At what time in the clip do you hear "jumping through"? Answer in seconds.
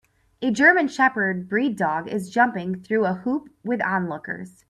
2.31-3.05